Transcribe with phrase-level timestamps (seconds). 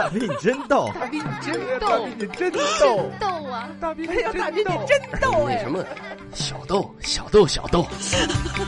[0.00, 3.68] 大兵你真逗，大兵你真逗大逗，兵你真逗，逗啊！
[3.78, 5.58] 大兵哎呀，大兵你真逗哎！
[5.58, 5.84] 什么
[6.32, 7.86] 小豆小豆小豆，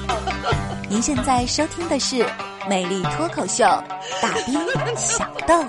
[0.90, 2.16] 您现在收听的是
[2.68, 3.64] 《美丽脱口秀》，
[4.20, 4.54] 大兵
[4.94, 5.64] 小豆。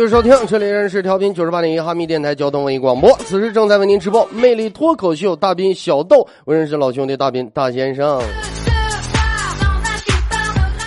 [0.00, 8.18] 续收听，这里仍然是调频九十八点一哈密电台交通文艺广播，此时正在为您直播魅力脱口秀大兵小豆，我认识老兄弟大兵大先生。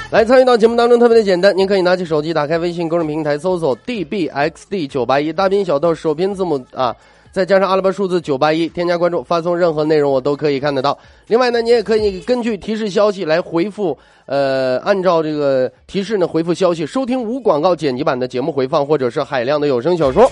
[0.09, 6.95] 来参与到节目当中特别的简单，您可以拿起手机打开微信公众平台搜索 dbxd 九八一大兵小豆首拼字母啊。
[7.33, 10.95] 再加上阿拉伯数字九八一，添加关注，发送任何内容我都可以看得到。
[11.25, 20.31] 另外呢，你也可以根据提示消息来回复，呃，按照这个提示呢回复消息，收听无广告剪辑版的节目回放，或者是海量的有声小说。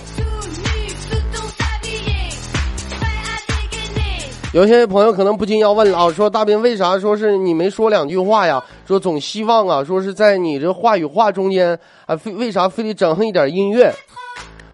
[4.54, 8.62] 有些朋友可能不禁要问了啊，说大兵为啥说是你没说两句话呀？
[8.86, 13.92] 说总希望啊，说是在你这话与话中间啊，非为啥非得整上一点音乐？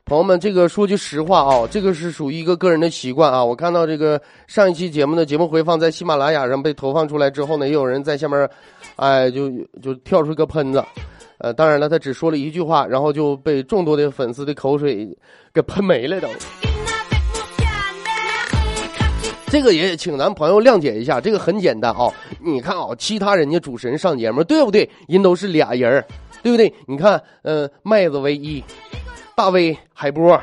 [0.09, 3.45] 朋友们，这个说句实话啊，这个是属于一个个人的习惯啊。
[3.45, 8.48] 我看到这个上一期节目的节目回放在喜马拉雅上被投放出来之后呢，也有人在下面，
[8.97, 9.51] 哎，就
[9.83, 10.83] 就跳出一个喷子，
[11.36, 15.06] 呃，当然了，他只说了一句话，然后就被众多的粉丝的口水
[15.53, 16.29] 给喷没了都。
[19.48, 22.11] 这个也请咱朋友谅解一下，这个很简单啊。
[22.42, 24.89] 你看啊，其他人家主持人上节目，对不对？
[25.07, 26.02] 人都是俩人
[26.42, 26.73] 对不对？
[26.86, 28.64] 你看，呃，麦子唯一。
[29.38, 30.36] 大威、海波，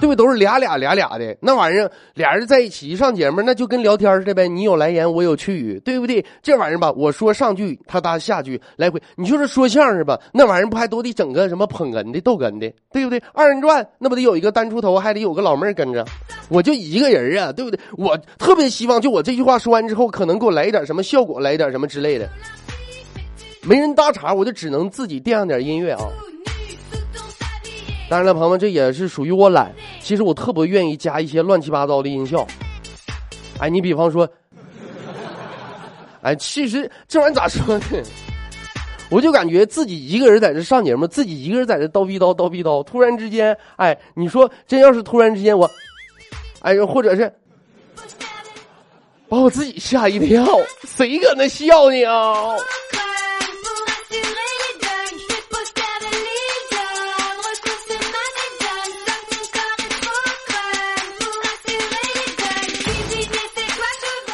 [0.00, 0.16] 对不对？
[0.16, 4.48] 都是俩俩俩俩的，那玩意儿俩人在一起一上节目，那就跟聊天似的呗。
[4.48, 6.24] 你有来言，我有去语，对不对？
[6.42, 8.98] 这玩意儿吧，我说上句，他搭下句，来回。
[9.14, 13.22] 你就是说相声吧，那玩意儿不还都得整个什么捧哏的、逗哏的，对不对？
[13.34, 16.02] 二人转那不得有一个单出头，还得有个老妹儿跟着。
[16.48, 17.78] 我就一个人啊，对不对？
[17.98, 22.26] 我特别希望，就我这句话说完之后，可能给我来一点什么效果，来一点什么之类的。
[23.64, 26.08] 没人搭茬，我就只能自己垫上点音乐啊。
[28.08, 29.70] 当然了，朋友们，这也是属于我懒。
[30.00, 32.46] 其实我特别愿意加一些乱七八糟的音效。
[33.58, 34.26] 哎，你比方说，
[36.22, 37.84] 哎，其实这玩意儿咋说呢？
[39.10, 42.82] 我就感觉自己一个人在这上节目，自己一个人在这叨逼叨叨逼叨。
[42.84, 45.70] 突然之间，哎，你说真要是突然之间我，
[46.60, 47.30] 哎，或者是
[49.28, 50.46] 把我自己吓一跳，
[50.86, 52.56] 谁搁那笑呢啊？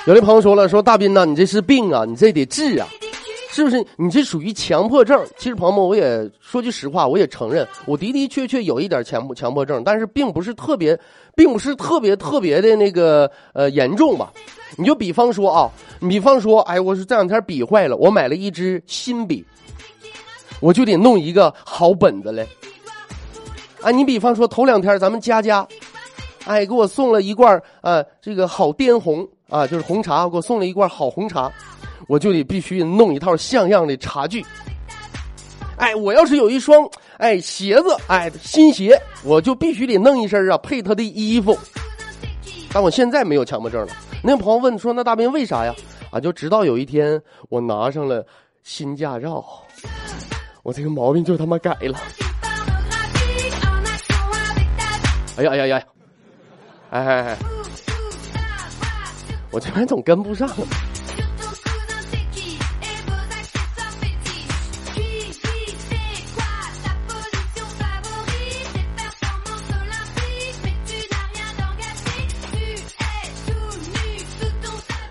[0.06, 2.86] 有的朋友说了，说大斌呐，你这是病啊，你这得治啊，
[3.50, 3.82] 是不是？
[3.96, 5.18] 你这属于强迫症。
[5.38, 10.98] 其实朋友们，我也说句实话，我也承认，我的的确确有一点强迫强迫症，但是并不是特别，
[11.34, 14.30] 并不是特别特别的那个呃严重吧。
[14.76, 15.70] 你就比方说啊，
[16.00, 19.42] 比方说，哎，我是这两天笔坏了，我买了一支新笔，
[20.60, 22.46] 我就得弄一个好本子来。
[23.80, 25.66] 啊，你比方说头两天咱们佳佳，
[26.44, 29.26] 哎，给我送了一罐呃这个好滇红。
[29.54, 31.48] 啊，就是红茶，给我送了一罐好红茶，
[32.08, 34.44] 我就得必须弄一套像样的茶具。
[35.76, 36.84] 哎，我要是有一双
[37.18, 41.56] 哎鞋子，哎新鞋，我就必须得弄一身啊配他的衣服。
[42.72, 43.92] 但我现在没有强迫症了。
[44.24, 45.72] 那个朋友问说：“那大兵为啥呀？”
[46.10, 48.26] 啊，就直到有一天我拿上了
[48.64, 49.44] 新驾照，
[50.64, 51.96] 我这个毛病就他妈改了。
[55.36, 55.82] 哎呀哎呀呀！
[56.90, 57.38] 哎哎哎！
[59.54, 60.50] 我这边总跟不上。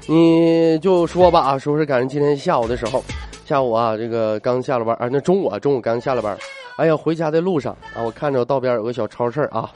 [0.06, 3.02] 你就说吧啊，说是赶上今天下午的时候，
[3.46, 6.38] 下午啊，这个刚下了班啊，那中午啊，中午刚下了班，
[6.76, 9.72] 哎呀，回家的路上啊，我看着道边有个小超市啊，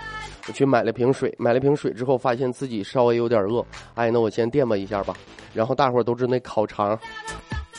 [0.48, 3.66] 我去买了瓶水，买了瓶水之后，发现自己稍微有点饿，
[3.96, 5.14] 哎，那我先垫吧一下吧。
[5.54, 6.98] 然后大伙儿都知道那烤肠，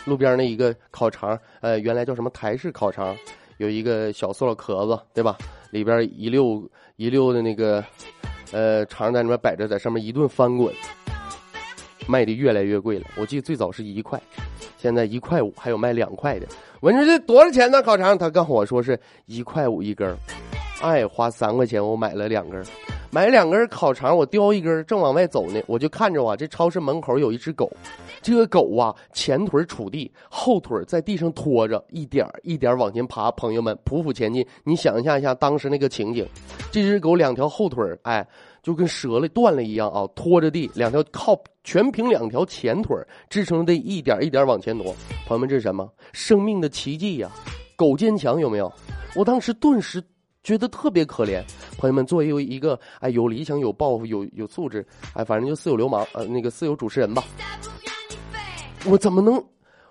[0.04, 3.16] 路边那一个烤肠，呃，原来叫什么台式烤肠，
[3.56, 5.36] 有一个小塑料壳子，对吧？
[5.70, 6.62] 里边一溜
[6.96, 7.82] 一溜的那个，
[8.52, 10.72] 呃，肠在里面摆着，在上面一顿翻滚，
[12.06, 13.06] 卖的越来越贵了。
[13.16, 14.20] 我记得最早是一块，
[14.76, 16.46] 现在一块五，还有卖两块的。
[16.80, 17.82] 我说这多少钱呢？
[17.82, 18.16] 烤肠？
[18.16, 20.14] 他告诉我说是一块五一根
[20.80, 22.64] 哎，花三块钱我买了两根
[23.10, 27.68] 买两根烤肠，我叼一根，正往外走呢，我就看着啊，这超市门口有一只狗，
[28.20, 33.30] 这个狗啊，前腿杵地，后腿在地上拖着，一点一点往前爬。
[33.32, 36.24] 朋友们，匍匐前进，你想象一下当时那个情景，
[36.70, 38.24] 这只狗两条后腿哎，
[38.62, 41.34] 就跟折了断了一样啊，拖着地，两条靠
[41.64, 42.94] 全凭两条前腿
[43.30, 44.94] 支撑着，一点一点往前挪。
[45.26, 45.90] 朋友们，这是什么？
[46.12, 47.30] 生命的奇迹呀！
[47.74, 48.70] 狗坚强有没有？
[49.16, 50.04] 我当时顿时。
[50.48, 51.42] 觉得特别可怜，
[51.76, 57.22] 朋友们，作为一个哎有理想、有抱负、有有素质，哎，反正就似有流氓，呃，那个似有主持人吧。
[58.86, 59.44] 我怎么能，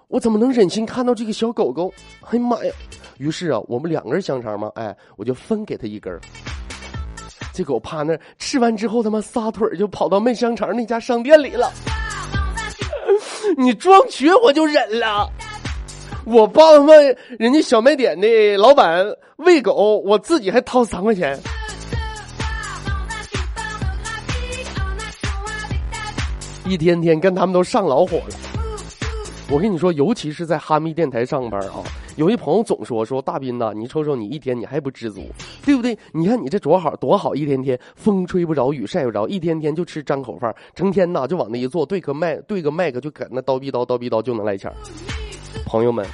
[0.07, 1.93] 我怎么能忍心看到这个小狗狗？
[2.21, 2.73] 哎呀妈呀！
[3.19, 6.19] 于是啊，我们两根香肠嘛，哎，我就分给他一根。
[7.53, 11.71] 这狗趴那吃完之后，他妈撒腿就跑到卖香肠那家商店里了。
[13.59, 15.29] 你装瘸我就忍了。
[16.27, 19.05] 我帮他们人家小卖点的老板
[19.37, 21.39] 喂狗，我自己还掏三块钱。
[26.65, 28.35] 一天天跟他们都上老火了。
[29.49, 31.81] 我跟你说，尤其是在哈密电台上班啊，
[32.17, 35.21] 有一朋友总说说大斌呐，你瞅瞅你一天你还不知足，
[35.65, 35.97] 对不对？
[36.11, 44.69] 你看你这多好多好，一天天风吹不着雨晒不着，一天天就吃张口饭，成天呐就往那一坐，对个麦对个麦克就搁那叨逼叨叨逼叨就能来钱。
[45.67, 46.05] 朋友们，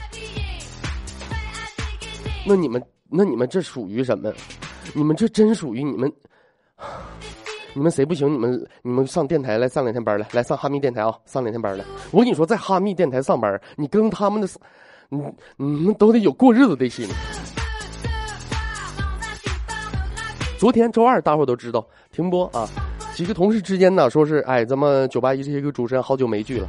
[2.46, 4.34] 那你们那你们这属于什么？
[4.94, 6.12] 你们这真属于你们？
[7.76, 8.32] 你们谁不行？
[8.34, 11.86] 你们你们上电台来上两天班来，来上哈密电台啊，上两天班来。
[12.12, 14.48] 我跟你说，在哈密电台上班，你跟他们的，
[15.10, 15.24] 你
[15.58, 17.08] 你们都得有过日子的心。
[20.58, 22.68] 昨天周二，大伙都知道停播啊，
[23.16, 26.68] 几个同事之间呢，说是哎，咱们九八一这些个主持人好久没聚了，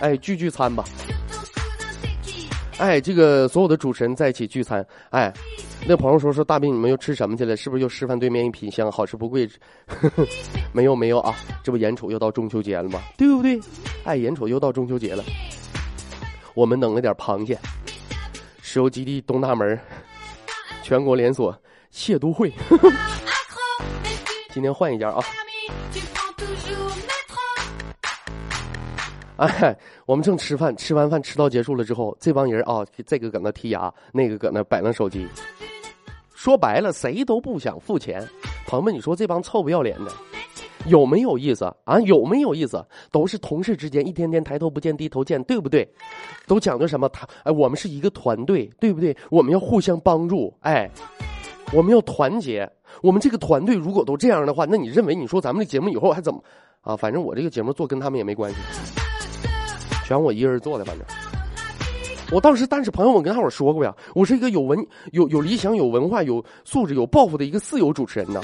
[0.00, 0.84] 哎，聚聚餐吧。
[2.78, 5.32] 哎，这个所有的主持人在一起聚餐，哎，
[5.86, 7.56] 那朋友说说大兵，你们又吃什么去了？
[7.56, 9.48] 是不是又示范对面一品香，好吃不贵？
[9.86, 10.26] 呵 呵
[10.72, 11.34] 没有没有啊，
[11.64, 13.00] 这不眼瞅又到中秋节了吗？
[13.16, 13.60] 对不对？
[14.04, 15.24] 哎，眼瞅又到中秋节了，
[16.54, 17.58] 我们弄了点螃蟹，
[18.62, 19.76] 石油基地东大门，
[20.82, 21.52] 全国连锁
[21.90, 22.92] 蟹都会呵呵，
[24.54, 25.20] 今天换一家啊。
[29.38, 29.76] 哎，
[30.06, 35.26] 我们正吃饭，吃完饭吃到结束了之后，这帮人啊，这个搁那剔牙，那个搁那摆弄手机。
[36.34, 38.24] 说白了，谁都不想付钱。
[38.66, 40.12] 朋友们，你说这帮臭不要脸的，
[40.86, 41.98] 有没有意思啊？
[42.00, 42.84] 有没有意思？
[43.10, 45.88] 都是同事之间，一天天抬头不见低头见，对不对？
[46.46, 47.08] 都讲究什么？
[47.08, 49.16] 他哎，我们是一个团队，对不对？
[49.30, 50.88] 我们要互相帮助，哎，
[51.72, 52.70] 我们要团结。
[53.02, 56.42] 我们这个团队如果都这样的话，那你认为你说咱们的节目以后还怎么
[56.82, 56.96] 啊？
[56.96, 58.97] 反正我这个节目做跟他们也没关系。
[60.08, 61.06] 全我一个人做的，反正
[62.32, 64.78] 我当时，但是朋友们跟大伙说过呀，我是一个有文、
[65.12, 68.40] 有有理想、有文化、有素质、有抱负的一个自由主持人呢。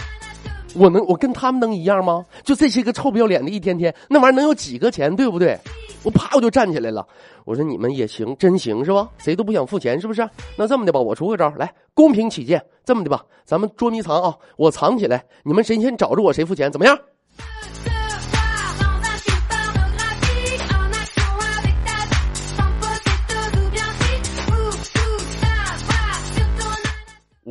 [0.75, 2.23] 我能，我跟他们能一样吗？
[2.43, 5.59] 就这些个臭不要脸的，一天天那玩意儿能有几个钱，对不对？
[6.03, 7.07] 我啪我就站起来了，
[7.47, 9.09] 我说你们也行，真行是吧？
[9.17, 10.29] 谁都不想付钱，是不是？
[10.59, 16.99] 那这么的吧，我出个招，来公平起见，这么的吧，咱们捉迷藏啊，我藏起来，你们谁先找着我，谁付钱，怎么样？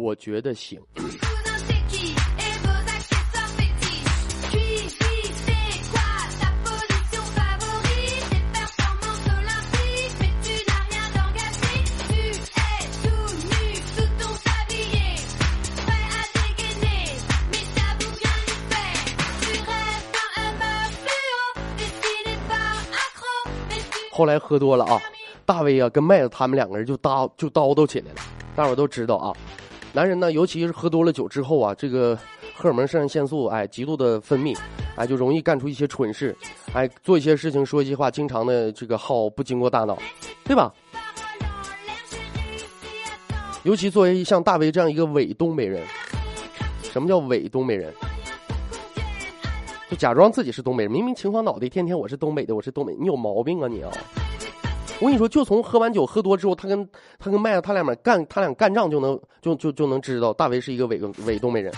[0.04, 0.78] 我觉得行。
[24.16, 25.02] 后来喝多了啊，
[25.44, 28.22] 大威啊跟麦子他们两个人就叨就叨叨起来了，
[28.56, 29.34] 大伙都知道啊。
[29.96, 32.18] 男人呢，尤其是喝多了酒之后啊，这个
[32.56, 34.58] 荷尔蒙、肾上腺素哎极度的分泌，
[34.96, 36.36] 哎就容易干出一些蠢事，
[36.74, 39.96] 哎做一些事情、说一些话，经常的这个耗不经过大脑，
[40.44, 40.74] 对吧？
[43.62, 45.86] 尤其作为像大威这样一个伪东北人，
[46.82, 47.94] 什么叫伪东北人？
[49.92, 53.92] 就假装自己是东北人，明明秦皇岛的，天天我是东北的，我是东北，你有毛病啊你啊！
[55.04, 61.74] 我跟你说，就从喝完酒喝多之后，他跟他跟麦子他俩们干，他俩干仗就能就就就能知道大为是一个伪伪东北人，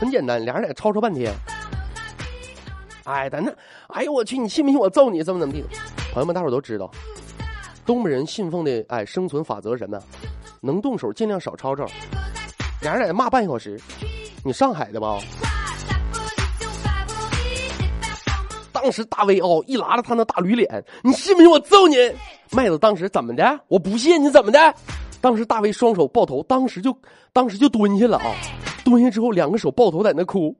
[0.00, 1.32] 很简单，俩人俩吵吵半天。
[3.04, 3.54] 哎，等那，
[3.94, 5.22] 哎呦我去，你信不信我揍你？
[5.22, 5.64] 怎么怎么地？
[6.12, 6.90] 朋友们，大伙都知道，
[7.86, 9.96] 东北人信奉的哎生存法则什么？
[10.60, 11.86] 能动手尽量少吵吵。
[12.82, 13.80] 俩人在那骂半小时，
[14.44, 15.20] 你上海的吧？
[18.86, 21.96] 当时大威哦一拉着他那大驴脸，你信不信我揍你？
[22.52, 23.58] 麦子当时怎么的？
[23.66, 24.72] 我不信你怎么的？
[25.20, 26.96] 当时大威双手抱头，当时就
[27.32, 28.32] 当时就蹲下了啊！
[28.84, 30.56] 蹲下之后，两个手抱头在那哭。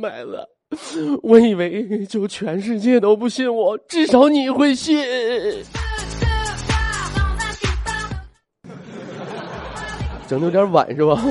[0.00, 0.24] 麦
[0.80, 4.98] 子，我以为就全世界都不信我，至少你会信。
[10.26, 11.22] 整的有点晚是吧？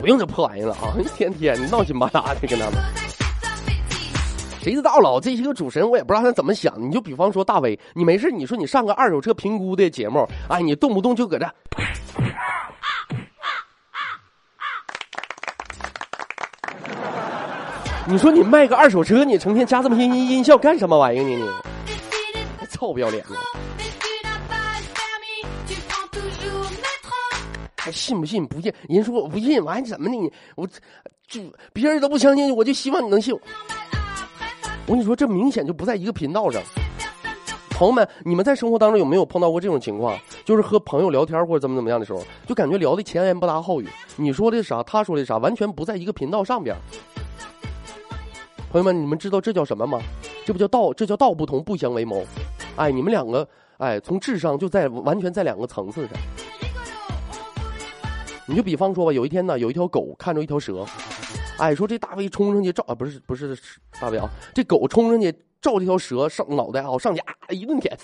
[0.00, 0.96] 不用这破玩意了啊！
[0.98, 2.82] 一天天闹心巴拉的跟他们，
[4.62, 5.20] 谁知道了？
[5.20, 6.74] 这些个主持人我也不知道他怎么想。
[6.80, 11.46] 你就比方说大威，你没事你说你上个二手车评估的节目，哎，你动不动就搁这，
[18.06, 21.46] 你说你卖个二手车，你成天加这么些音音效干什么玩意儿呢？
[22.58, 23.59] 你臭不要脸的！
[27.90, 28.46] 信不信？
[28.46, 28.72] 不信？
[28.88, 30.16] 人说我不信，完怎么的？
[30.16, 30.66] 你我
[31.26, 31.40] 就
[31.72, 33.34] 别人都不相信，我就希望你能信。
[34.86, 36.62] 我跟你说，这明显就不在一个频道上。
[37.70, 40.18] 朋友们，你们在生活当中有没有碰到过这种情况？
[40.44, 46.76] 就是和朋友聊天或者怎么怎么样的时候，就感觉聊的前言不搭后语，你说的啥，他说的啥，完全不在一个频道上边。
[48.70, 49.98] 朋友们，你们知道这叫什么吗？
[50.44, 52.22] 这不叫道，这叫道不同不相为谋。
[52.76, 56.12] 哎，你们两个，哎，从智商就在完全在两个层次上。
[58.50, 60.84] 你就比方说吧，有一天呢，有一条狗看着一条蛇，
[61.56, 63.56] 哎，说这大威冲上去照啊，不是不是
[64.00, 65.30] 大威啊，这狗冲上去
[65.62, 67.96] 照这条蛇上脑袋啊，上去啊一顿舔，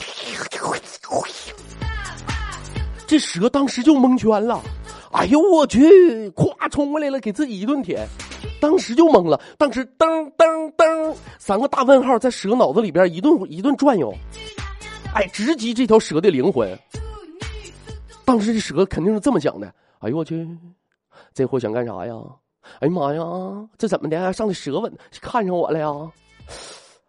[3.09, 4.63] 这蛇当时就蒙圈了，
[5.11, 8.07] 哎呦我去，咵冲过来了，给自己一顿舔，
[8.61, 14.15] 当时就懵了，当时噔噔噔三个大问号在蛇脑子里边一顿一顿转悠，
[15.13, 16.79] 哎，直击这条蛇的灵魂。
[18.25, 19.75] 当时这蛇肯定是这么想的。
[20.01, 20.47] 哎呦我去，
[21.33, 22.15] 这货想干啥呀？
[22.81, 23.23] 哎呀妈呀，
[23.79, 24.33] 这怎么的？
[24.33, 25.89] 上的舌吻，看上我了呀？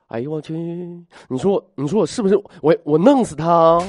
[0.08, 0.54] 哎呦我去，
[1.28, 3.82] 你说你说我是不是我我弄死他？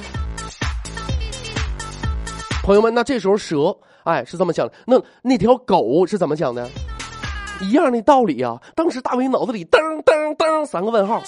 [2.64, 3.74] 朋友们，那这时候蛇
[4.04, 6.68] 哎是这么想的，那那条狗是怎么想的？
[7.60, 8.60] 一样的道理呀。
[8.74, 11.22] 当时大伟脑子里噔噔噔三个问号，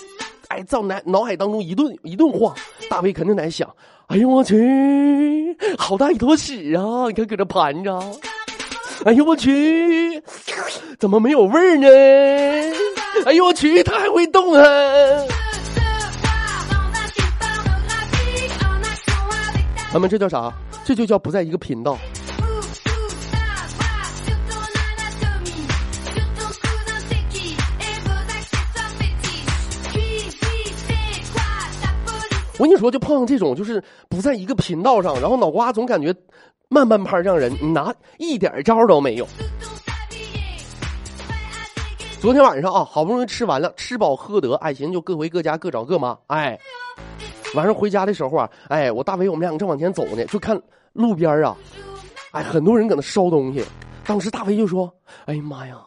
[0.51, 2.53] 哎，在脑脑海当中一顿一顿晃，
[2.89, 3.73] 大卫肯定在想。
[4.09, 7.07] 哎呦我去，好大一坨屎啊！
[7.07, 7.97] 你看搁这盘着。
[9.05, 10.21] 哎呦我去，
[10.99, 11.87] 怎么没有味儿呢？
[13.27, 14.65] 哎呦我去，它还会动啊！
[19.93, 20.53] 他们这叫啥？
[20.85, 21.97] 这就叫不在一个频道。
[32.61, 36.15] 我跟你说，就碰上这种，就是不在一个频道上，然后脑瓜总感觉
[36.69, 39.27] 慢半拍这样人，你拿一点招都没有。
[42.21, 46.15] 昨天晚上啊，好不容易吃完了，吃饱喝得，爱寻就各回各家，各找各妈。
[46.27, 46.59] 哎，
[47.55, 50.61] 晚上回家的时候啊，哎，我大伟我们两个正往前走呢，就看
[50.93, 51.57] 路边啊，
[52.33, 53.65] 哎，很多人搁那烧东西。
[54.05, 54.93] 当时大伟就说
[55.25, 55.79] ：“哎呀妈呀，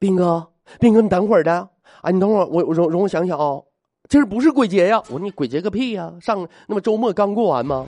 [0.00, 0.44] 斌哥，
[0.80, 1.68] 斌哥，你等会儿的，
[2.02, 3.60] 哎，你等会儿，我容容我想想啊。”
[4.08, 5.02] 今儿不是鬼节呀！
[5.08, 6.12] 我说你鬼节个屁呀！
[6.20, 7.84] 上那么周末刚过完吗？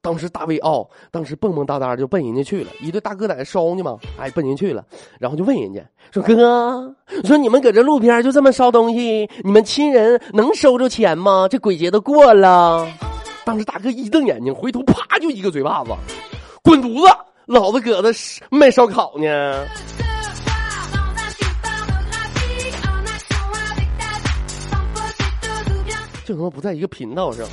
[0.00, 4.84] 当时大卫哦，当时蹦蹦哒哒就奔人家去了，一对大哥在那烧呢嘛，哎，奔人去了，
[5.18, 5.80] 然后就问人家
[6.12, 6.94] 说：“哥，
[7.24, 11.48] 说你们搁这路边就这么烧东西，你们亲人能收着钱吗？
[11.50, 12.86] 这鬼节都过了。”
[13.44, 15.90] 当时大哥一瞪眼睛，回头啪就一个嘴巴子，
[16.62, 17.14] 滚犊子！
[17.46, 18.10] 老子搁这
[18.50, 19.66] 卖烧烤呢。
[26.28, 27.48] 这他妈不在一个频道上。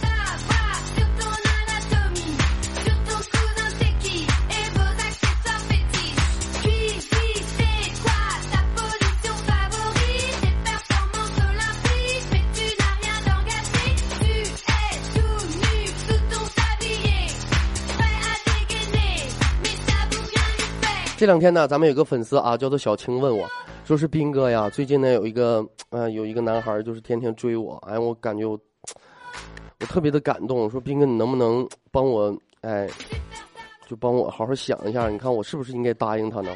[21.18, 23.50] 这两天呢，咱们有个粉丝啊，叫做小青，问我。
[23.86, 28.60] 说是斌哥呀，最近呢有一个，呃，有一个男孩就是天天追我，哎，我感觉我，
[29.80, 30.68] 我特别的感动。
[30.68, 32.90] 说斌哥，你能不能帮我，哎，
[33.88, 36.52] 就帮我好好想一下，你看我是不是应该答应他呢？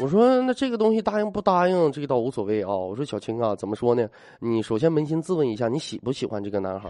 [0.00, 2.74] 我说那这个东西答应不答应，这个倒无所谓啊。
[2.74, 4.08] 我说小青啊，怎么说呢？
[4.40, 6.88] 你首先扪心自问一下，你喜不喜欢这个男孩？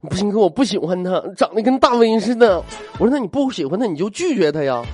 [0.00, 2.60] 不行哥，我不喜欢他，长得跟大威似的。
[2.94, 4.84] 我说那你不喜欢他，你就拒绝他呀。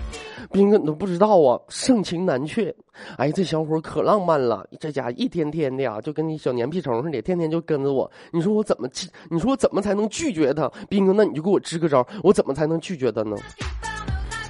[0.53, 2.75] 斌哥你都不知道啊，盛情难却。
[3.17, 8.11] 哎，这小伙可浪漫了，这家一天天的呀，就跟你小粘屁虫似的，天天就跟着我。
[8.33, 8.89] 你说我怎么
[9.31, 10.71] 你说我怎么才能拒绝他？
[10.89, 13.37] 斌哥，那你就给我支个招，我怎么才能拒绝他呢？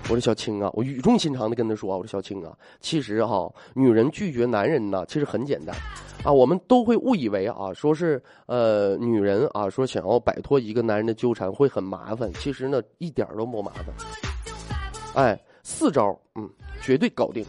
[0.09, 5.75] 我说小青啊，我语重心长的跟他说：“我说小青啊，其实哈，女人拒绝男人呢，其实很简单，
[6.25, 13.87] 啊，我们都会误以为啊，说是呃，女人啊，说想要摆脱一个男人的纠缠会很麻烦，其实呢，一点都不麻烦。
[15.15, 16.49] 哎，四招，嗯，
[16.83, 17.45] 绝对搞定。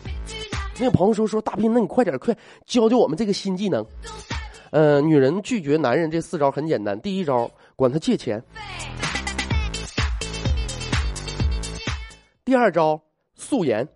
[0.80, 3.86] 那个朋友说说大斌，那你快点快教教我们这个新技能。
[4.72, 8.44] 呃，女人拒绝男人这四招很简单，第一招，管他借钱。”
[12.46, 13.02] 第二招
[13.36, 13.88] 素颜，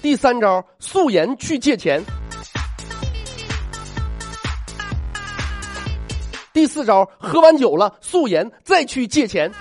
[0.00, 2.02] 第三招素颜去借钱，
[6.52, 9.52] 第四招喝完酒了素颜再去借钱。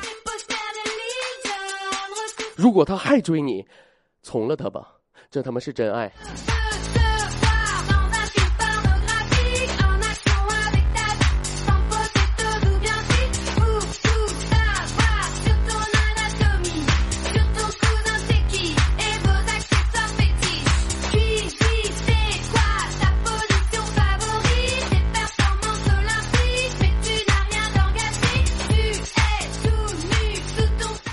[2.55, 3.65] 如果他还追你，
[4.21, 4.95] 从了他吧，
[5.29, 6.11] 这他妈是真爱。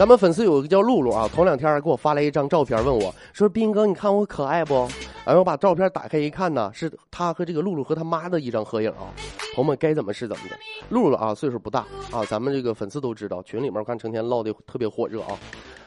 [0.00, 4.88] 咱们粉丝有一个叫露露啊，头两天给我发来一张照片，问我说：“斌哥，你看我可爱不？”
[5.26, 9.12] 然后我把照片打开一看呢，是他和这个露露和他妈的一张合影啊。
[9.54, 10.56] 朋友们该怎么是怎么的。
[10.88, 11.80] 露露啊，岁数不大
[12.10, 15.38] 啊，咱们这个粉丝都知道，群里面看成天唠的特别火热啊，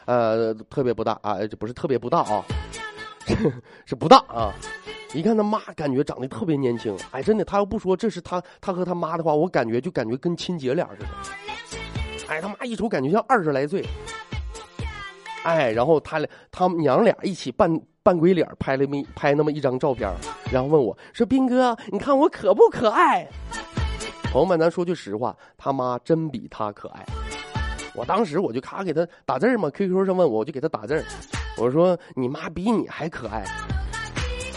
[0.05, 2.46] 呃，特别不大啊，这不是特别不大啊，
[3.84, 4.53] 是不大啊。
[5.15, 11.08] 一看他妈，感觉长得特别年轻，哎，真的，他要不说这是他他和他妈的话，我感觉就感觉跟亲姐俩似的。
[12.27, 13.86] 哎，他妈一瞅感觉像二十来岁，
[15.44, 17.70] 哎，然后他俩他们娘俩一起扮
[18.01, 20.12] 扮鬼脸，拍了么拍那么一张照片，
[20.51, 23.27] 然后问我说：“斌哥，你看我可不可爱？”
[24.32, 27.05] 朋友们，咱说句实话，他妈真比他可爱。
[27.94, 31.05] 我当时我就咔给他打字嘛，QQ 上问我，我就给他打字
[31.57, 33.46] 我说：“你妈比你还可爱。”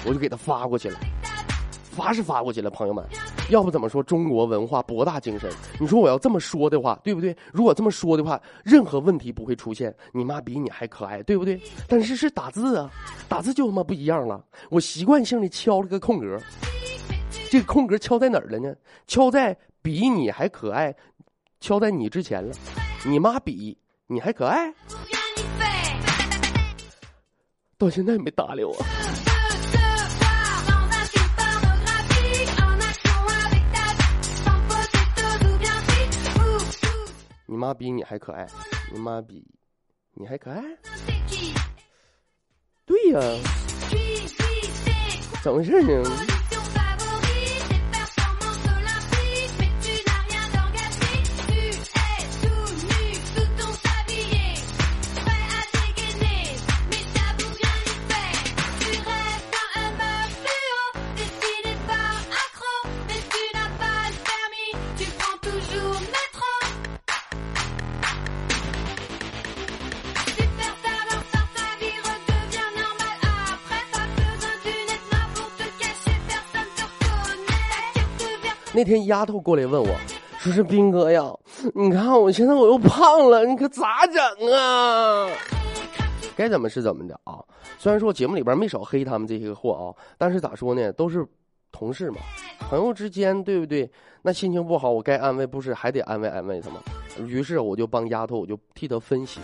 [0.07, 0.99] 我就给他发过去了，
[1.97, 3.05] 发是发过去了，朋友们。
[3.49, 5.51] 要不怎么说中国文化博大精深？
[5.81, 7.35] 你说我要这么说的话，对不对？
[7.53, 9.95] 如果这么说的话，任何问题不会出现。
[10.13, 11.61] 你妈比你还可爱，对不对？
[11.89, 12.91] 但是是打字啊，
[13.29, 14.45] 打字就他妈不一样了。
[14.69, 16.39] 我习惯性的敲了个空格，
[17.51, 18.75] 这个空格敲在哪儿了呢？
[19.07, 20.95] 敲在比你还可爱，
[21.61, 22.55] 敲在你之前了。
[23.07, 23.77] 你妈比
[24.09, 24.75] 你还可爱，
[27.79, 28.75] 到现在没搭理我。
[37.57, 38.47] 你妈比你还可爱，
[38.93, 39.43] 你妈比
[40.13, 40.63] 你还可爱，
[42.85, 43.21] 对呀，
[45.43, 46.36] 怎么回事呢？
[78.77, 79.89] 那天丫头过来问我，
[80.39, 81.35] 说是兵哥呀，
[81.75, 85.27] 你看我现在我又胖了，你可咋整啊？
[86.37, 87.43] 该怎么是怎么的啊？
[87.79, 91.27] 虽然说节目里边没少黑他们这些货啊，但是咋说呢，都是
[91.73, 92.19] 同事嘛，
[92.69, 93.91] 朋友之间对不对？
[94.21, 96.83] 那心情不好，我该安慰不是还得安慰安慰他吗？
[97.27, 99.41] 于是我就帮丫头，我就替她分析。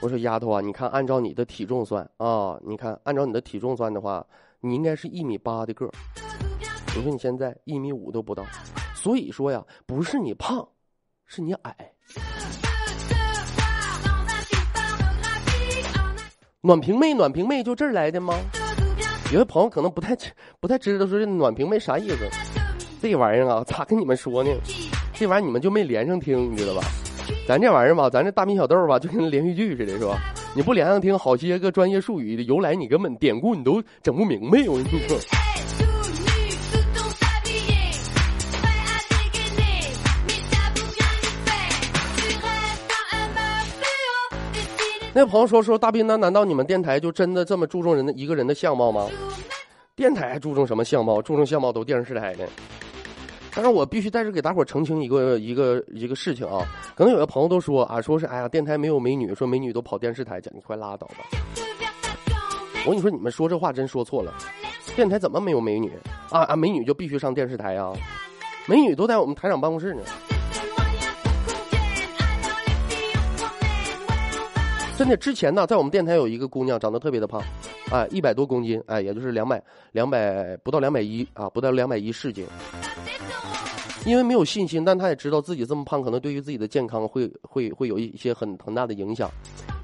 [0.00, 4.24] 我说丫头啊，你看按照你的体重算啊，你看按照你的体重算的话，
[4.60, 5.90] 你应该是一米八的个儿。
[6.96, 8.44] 你说你现在一米五都不到，
[8.94, 10.66] 所以说呀，不是你胖，
[11.26, 11.74] 是你矮。
[16.60, 18.34] 暖瓶妹，暖瓶妹就这儿来的吗？
[19.32, 20.16] 有的朋友可能不太
[20.58, 22.28] 不太知道说这暖瓶妹啥意思。
[23.00, 24.50] 这玩意儿啊，咋跟你们说呢？
[25.14, 26.82] 这玩意儿你们就没连上听，你知道吧？
[27.46, 30.18] 咱这玩意儿吧，咱这大米小豆吧，就跟连续剧似的，是吧？
[30.54, 35.39] 你不连上听，好些个专业术语的由来，你根本典故你都整不明白，我跟你说。
[45.12, 49.08] 那朋友说说大斌，那难道你们电台就真的这么注重人的一个人的相貌吗？
[49.96, 51.20] 电台还注重什么相貌？
[51.20, 52.48] 注重相貌都电视台的。
[53.52, 56.64] 但是我必须在这给大伙澄清一个一个一个事情啊！
[56.94, 61.26] 可能有的朋友都说啊，说是哎呀，电台没有美女，说美女都跑电视台去，你快拉倒吧！
[62.86, 64.32] 我跟你说，你们说这话真说错了。
[64.94, 65.90] 电台怎么没有美女
[66.30, 66.54] 啊啊？
[66.54, 67.92] 美女就必须上电视台啊？
[68.66, 70.02] 美女都在我们台长办公室呢。
[75.00, 77.42] 真的，之前呢，在我们电台有一个姑娘，长得特别的胖，
[77.90, 82.44] 哎，一百多公斤，哎，也就是两百两百不到两百一啊，不到两百一市斤。
[84.04, 89.30] 因为没有信心，但她也知道自己这么胖，可能对于自己的健康会会会有一些很很大的影响。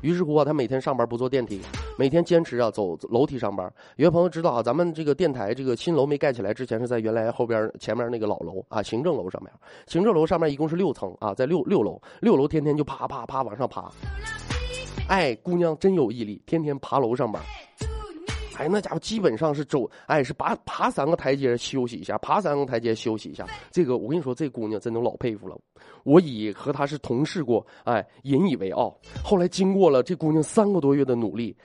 [0.03, 1.63] 于是乎啊，她每天上班不坐电梯，
[1.99, 3.73] 每天坚持啊走楼梯上班。
[3.97, 9.51] 有些朋友知道啊，咱们这个电台这个新楼没盖起来之前，是在原来后边前面那个老楼啊，行政楼上面。
[9.87, 13.91] 行政楼上面一共是六层啊，在六六楼，六楼天天就啪啪啪往上爬。
[15.09, 17.41] 哎，姑娘真有毅力，天天爬楼上班。
[18.57, 23.47] 哎，那家伙基本上是走，哎，是爬爬三个台阶休息一下，爬三个台阶休息一下。
[23.71, 25.57] 这个我跟你说，这姑娘真的老佩服了。
[26.05, 28.99] 我以和她是同事过，哎，引以为傲。
[29.23, 31.57] 后来经过了这姑娘三个多月的努力，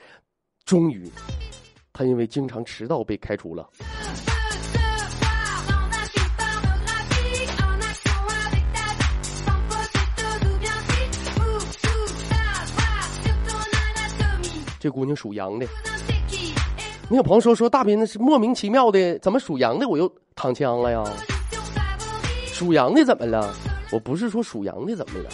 [0.65, 1.09] 终于，
[1.93, 3.67] 她因为经常迟到被开除了。
[14.81, 15.67] 这姑娘属羊的，
[17.07, 21.03] 你有朋友说说大斌那是莫名其妙的，怎么属羊的我又躺枪了呀？
[22.47, 23.53] 属羊的怎么了？
[23.91, 25.29] 我不是说属羊的怎么了？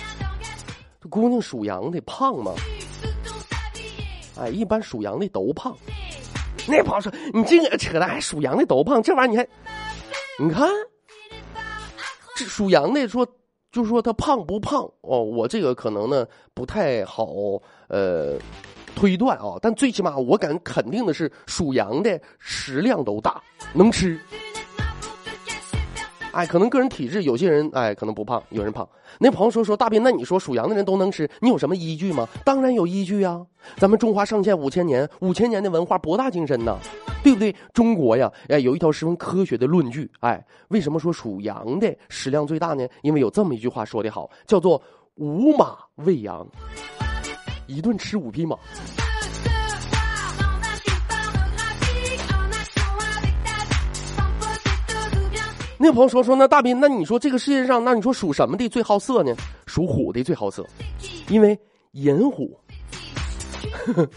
[0.99, 2.51] 这姑娘属羊的胖吗？
[4.38, 5.73] 哎，一般属羊的都胖。
[6.67, 9.47] 那朋友说你这个扯淡，还属羊的都胖，这玩意儿你还？
[10.43, 10.69] 你看，
[12.36, 13.25] 这属羊的说，
[13.71, 15.23] 就是说他胖不胖哦？
[15.23, 17.29] 我这个可能呢不太好，
[17.88, 18.38] 呃。
[18.97, 23.39] 推断啊，但最起码我敢肯定的是，属羊的食量都大，
[23.71, 24.19] 能吃。
[26.31, 28.88] 哎，可能个人体质，有些人哎可能不胖，有人胖。
[29.19, 32.27] 那朋友说说大斌，那你说属羊的人都能吃，你有什么依据吗？
[32.43, 33.45] 当然有依据啊，
[33.77, 36.75] 咱们中华上下五千年，五千年的文化博大精深呐，
[37.23, 37.55] 对不对？
[37.73, 42.88] 中国呀，哎有一条十分科学的论据，哎，为什么说属羊的食量最大呢？
[43.03, 44.81] 因为有这么一句话说的好，叫做
[45.17, 46.47] 五马喂羊。
[47.67, 48.58] 一顿吃五匹马。
[55.80, 59.32] 那朋友说说，那大斌，那你说这个世界上，那你说属什么的最好色呢？
[59.67, 60.65] 属虎的最好色，
[61.27, 61.58] 因为
[61.91, 62.60] 寅虎。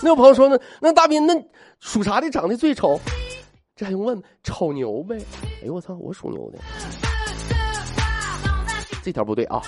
[0.00, 1.34] 那朋友说呢，那大斌，那
[1.80, 2.98] 属啥的长得最丑？
[3.76, 4.22] 这还用问？
[4.42, 5.18] 丑牛呗。
[5.62, 6.58] 哎呦我操，我属牛的。
[9.02, 9.62] 这条不对啊。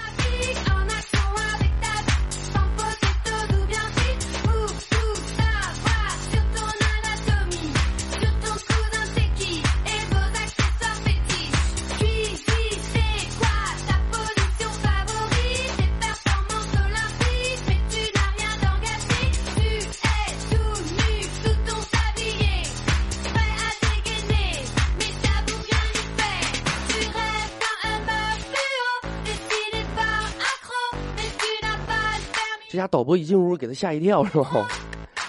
[32.72, 34.66] 这家导播一进屋，给他吓一跳，是吧？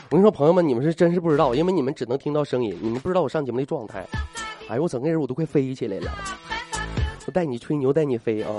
[0.10, 4.08] 我跟你说，朋友们，你们是真是不知道，因为你们只能听到声音，你们不知道我上节目的状态。
[4.69, 6.10] 哎呦，我整个人我都快飞起来了！
[7.25, 8.49] 我带你吹牛，带你飞啊！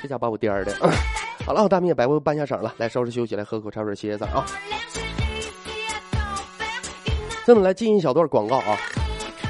[0.00, 0.74] 这家把我颠的。
[1.44, 4.46] 好了，我大明也白我半下场了，来收拾休息，来喝口茶水，歇歇嗓啊。
[7.44, 8.78] 这么来进一小段广告啊！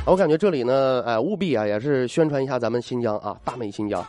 [0.05, 4.05] 我感觉这里呢，哎，务必啊，也是宣传一下咱们新疆啊，大美新疆。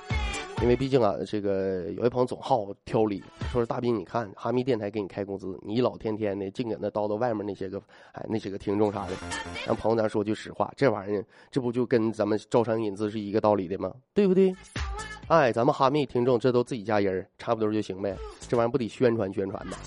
[0.62, 9.14] 因为毕竟啊，这个有一朋友总好挑理，说是大兵，你看哈密电台给你开工资，你老天天的净搁那叨叨外面那些个，哎，那些个听众啥的。
[9.66, 13.92] 让朋友咱说句实话，这玩意儿这不就跟咱们招商引资是一个道理的吗？
[14.14, 14.54] 对不对？
[15.30, 18.16] 哎，咱们哈密听众这都自己家人，差不多就行呗。
[18.42, 19.78] 这玩意儿不得宣传宣传吗？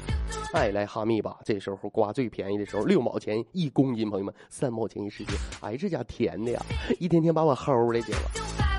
[0.55, 5.37] 哎，来哈密吧，这时候瓜最便宜的时候，六毛钱一公斤，朋友们，三毛钱一十斤。
[5.61, 6.63] 哎，这家甜的呀，
[6.99, 8.72] 一天天把我齁的去了。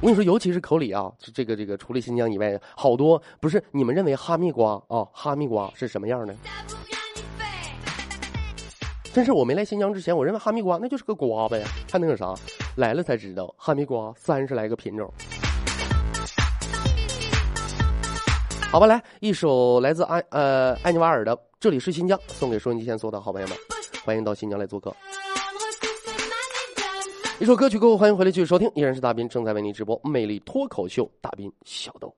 [0.00, 6.32] 我跟你说，尤其是口里啊，这个这个，除了新疆以外，好多不是你们认为哈密瓜啊，哈密瓜是什么样的？
[9.12, 12.32] 真是我没来新疆之前，我认为哈密瓜那就是个瓜呗，还能有啥？
[12.76, 15.12] 来了才知道，哈密瓜三十来个品种。
[18.70, 23.58] 好吧，来一首来自安呃艾尼瓦尔的《这里是新疆》，送给收音机前所有的好朋友们，
[24.04, 24.94] 欢迎到新疆来做客。
[27.40, 32.12] 一首歌曲过后，欢迎回来继续收听，依然是大斌正在为您直播《魅力脱口秀》，大斌小豆。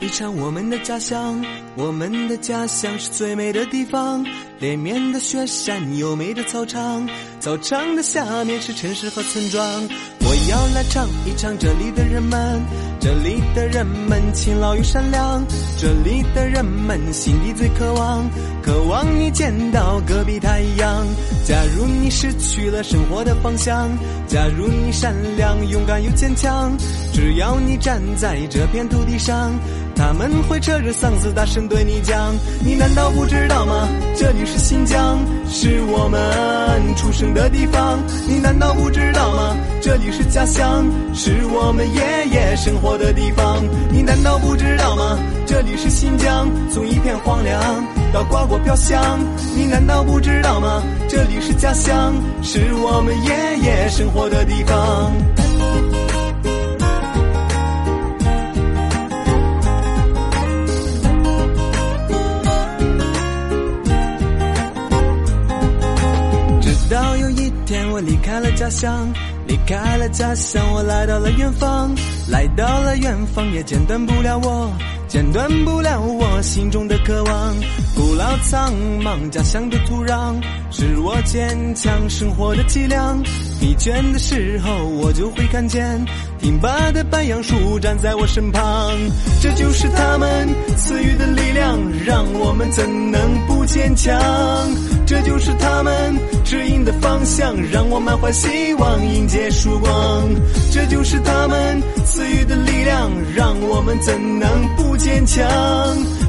[0.00, 1.44] 一场我们的家乡，
[1.76, 4.26] 我们的家乡是最美的地方。
[4.58, 7.08] 连绵的雪山，优美的操场，
[7.40, 9.88] 操场的下面是城市和村庄。
[10.48, 12.60] 要来唱一唱这里的人们，
[13.00, 15.44] 这里的人们勤劳又善良，
[15.78, 18.28] 这里的人们心底最渴望，
[18.62, 21.06] 渴望你见到隔壁太阳。
[21.44, 23.90] 假如你失去了生活的方向，
[24.26, 26.76] 假如你善良、勇敢又坚强，
[27.12, 29.52] 只要你站在这片土地上。
[29.94, 33.88] 他们会扯着嗓子大声对你讲，你难道不知道吗？
[34.16, 37.98] 这里是新疆，是我们出生的地方。
[38.26, 39.56] 你难道不知道吗？
[39.80, 43.62] 这里是家乡，是我们爷爷生活的地方。
[43.90, 45.18] 你难道不知道吗？
[45.46, 47.60] 这里是新疆，从一片荒凉
[48.12, 49.20] 到瓜果飘香。
[49.54, 50.82] 你难道不知道吗？
[51.08, 55.41] 这里是家乡，是我们爷爷生活的地方。
[67.92, 69.12] 我离开了家乡，
[69.46, 71.94] 离开了家乡，我来到了远方，
[72.28, 74.72] 来到了远方，也剪断不了我，
[75.08, 77.54] 剪断不了我心中的渴望。
[77.94, 80.34] 古老苍茫家乡的土壤，
[80.70, 83.22] 是我坚强生活的脊梁。
[83.60, 86.04] 疲倦的时候，我就会看见
[86.40, 88.92] 挺拔的白杨树站在我身旁。
[89.40, 94.12] 这就是他们赐予的力量，让我们怎能不坚强？
[95.12, 95.92] 这就是他们
[96.42, 99.90] 指引的方向，让我满怀希望迎接曙光。
[100.72, 105.46] 这就是他们赐予的力量，让我们怎能不坚强？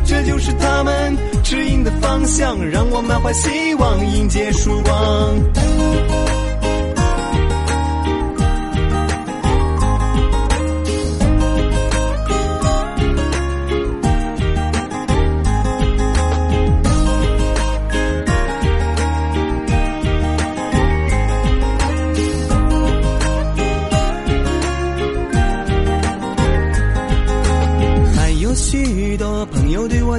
[0.04, 1.16] 这就是他们
[1.46, 6.13] 指引的方向，让我满怀希望迎接曙光。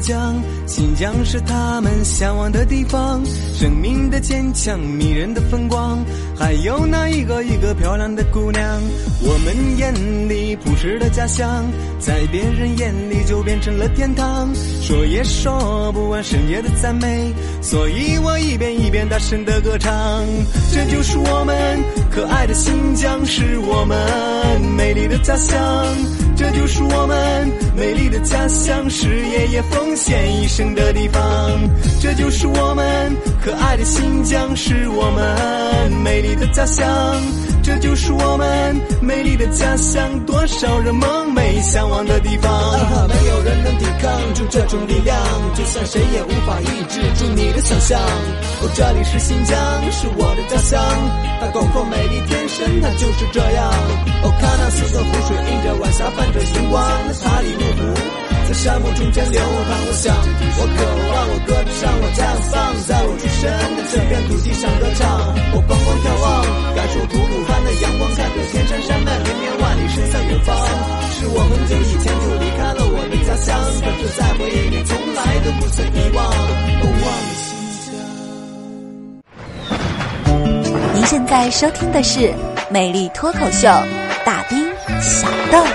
[0.05, 5.99] 我讲，新疆是他们向往的地方，生命的坚强，迷人的风光，
[6.39, 8.63] 还有那一个一个漂亮的姑娘。
[9.23, 9.95] 我们眼
[10.29, 11.65] 里朴实的家乡，
[11.99, 19.91] 在别人眼里就变成了天堂，说也说不完深夜的赞美，所以我一遍一遍大声的歌唱。
[20.71, 25.87] 这就是我们可爱的新疆，是我们美丽的家乡。
[26.37, 31.23] 这就是我们美丽的家乡，是爷爷奉献一生的地方。
[32.01, 36.85] 这就是我们可爱的新疆，是我们美丽的家乡。
[37.65, 42.53] 这就是我们美丽的家乡，多少人梦寐向往的地方。
[43.09, 45.17] 没有人能抵抗住这种力量，
[45.57, 47.99] 就算谁也无法抑制住你的想象。
[47.99, 49.57] 哦，这里是新疆，
[49.91, 50.77] 是我的家乡，
[51.41, 53.73] 它广阔美丽，天生它就是这样。
[54.23, 57.97] 哦，看那四色湖水映着晚霞，泛着星光，那塔里木湖
[58.45, 59.73] 在沙漠中间流淌。
[59.89, 65.33] 我想，我渴望，我歌唱，我家乡，在我出生的这片土地上歌唱。
[65.57, 70.57] 我光光眺望，感受吐鲁番的阳光，看着天山山脉绵绵万里，身在远方。
[71.11, 76.31] 是我很久以前就离开了我的家乡，可是在回忆里从来都不曾遗忘。
[76.81, 77.51] 都忘了，新
[77.91, 77.99] 疆。
[80.95, 82.21] 您现在收听的是
[82.71, 83.67] 《美丽脱口秀》，
[84.25, 84.65] 大兵
[85.01, 85.67] 小豆。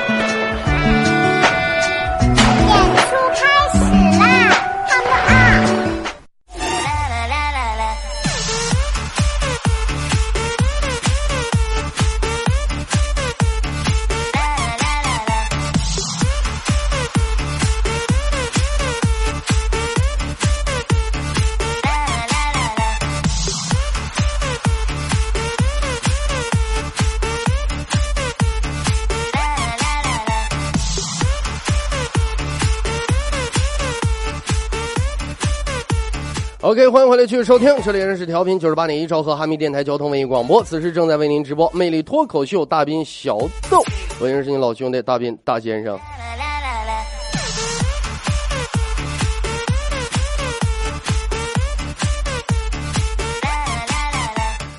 [36.79, 43.37] OK，欢迎回来继续收听，这里仍是调频九十八点一兆赫哈密电台交通文艺广播，此时正在为您直播魅力脱口秀大兵小
[43.69, 43.83] 豆，
[44.21, 45.99] 我仍是你老兄弟大兵大先生。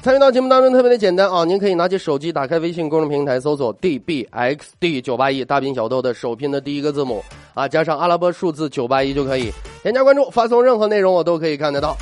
[0.02, 11.94] 参与到节目当中特别的简单啊，您可以拿起手机，打开微信公众平台，搜索 dbxd 九八一大兵小豆的首拼的第一个字母啊，加上阿拉伯数字九八一就可以添加关注，发送任何内容我都可以看得到。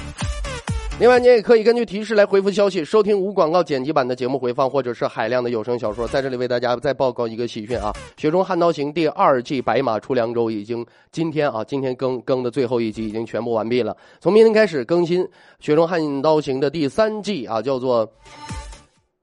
[1.01, 6.09] 另外，你也可以根据提示来回复消息，收听无广告剪辑版的节目回放，或者是海量的有声小说。
[6.09, 13.97] 在这里为大家再报告一个喜讯啊，《雪中悍刀行》第二季《白马出凉州》已经今天啊，今天更更的最后一集已经全部完毕了。
[14.19, 15.25] 从明天开始更新
[15.61, 18.11] 《雪中悍刀行》的第三季啊，叫做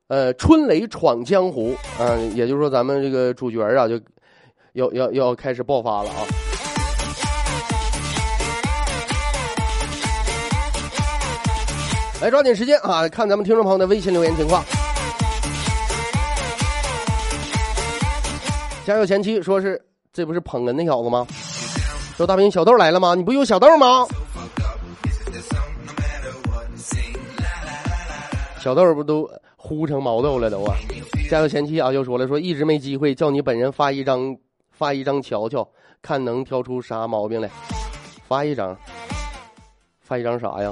[0.07, 3.99] 呃《春雷闯江湖》啊，也就是说咱们这个主角啊就
[4.71, 6.44] 要要要开始爆发了啊。
[12.21, 13.08] 来抓紧时间啊！
[13.10, 14.63] 看咱们听众朋友的微信留言情况。
[18.86, 19.80] 家有前妻说是
[20.13, 21.28] 这不是捧哏那小子吗？
[22.15, 23.15] 说大兵小豆来了吗？
[23.15, 24.08] 你不有小豆吗？
[28.60, 30.75] 小豆不都呼成毛豆了都啊！
[31.30, 34.36] 家有前妻啊，又说了说一直没机会叫你本人发一张
[34.71, 35.67] 发一张瞧瞧，
[36.01, 37.49] 看能挑出啥毛病来。
[38.28, 38.75] 发一张，
[39.99, 40.71] 发一张啥呀？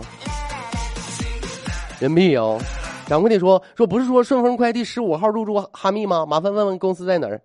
[2.03, 2.59] 人民币哦，
[3.07, 6.25] 掌柜的说说不是说顺丰快递十五号入驻哈密吗？
[6.25, 7.41] 麻烦问问公司在哪儿？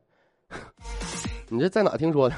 [1.48, 2.34] 你这在哪听说的？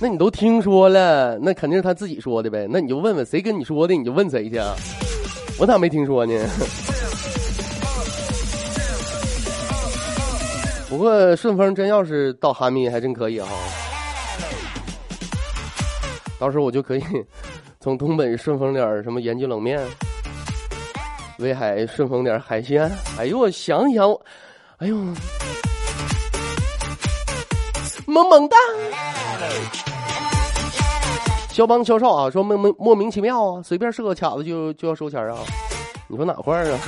[0.00, 2.66] 那你都听说了，那肯定是他自己说的呗。
[2.70, 4.58] 那你就问问谁跟你说的，你就问谁去。
[5.58, 6.32] 我咋没听说呢？
[10.88, 13.48] 不过顺丰真要是到哈密，还真可以哈。
[16.38, 17.04] 到时候我就可以。
[17.84, 19.78] 从东北顺丰点什么盐焗冷面，
[21.38, 22.90] 威海顺丰点海鲜。
[23.18, 24.10] 哎呦，我想想，
[24.78, 24.96] 哎呦，
[28.06, 28.56] 萌萌哒！
[31.50, 35.36] 肖邦肖少啊，说莫莫莫名其妙啊，随便设个卡子就就要收钱啊？
[36.08, 36.80] 你说哪块儿啊？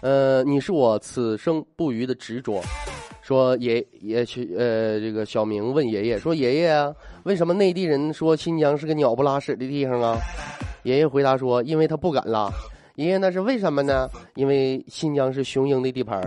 [0.00, 2.62] 呃，你是我此生不渝的执着。
[3.26, 10.16] 说爷爷去呃，这个小明问爷爷说：“爷爷啊，为什么内地人说新疆是个鸟不拉屎的地方啊？”
[10.84, 12.48] 爷爷回答说：“因为他不敢拉。”
[12.94, 14.08] 爷爷那是为什么呢？
[14.36, 16.22] 因为新疆是雄鹰的地盘。